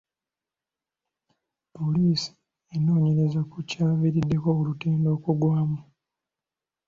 [1.75, 2.29] Poliisi
[2.75, 5.79] enoonyereza ku kyaviiriddeko olutindo okugwamu?